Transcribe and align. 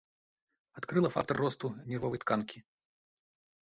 Адкрыла 0.81 1.13
фактар 1.17 1.35
росту 1.43 1.73
нервовай 1.93 2.19
тканкі. 2.27 2.57